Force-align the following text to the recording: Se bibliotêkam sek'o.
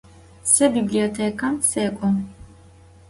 Se 0.51 0.65
bibliotêkam 0.75 1.55
sek'o. 1.69 2.09